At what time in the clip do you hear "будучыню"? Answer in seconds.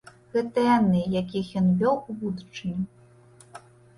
2.21-3.63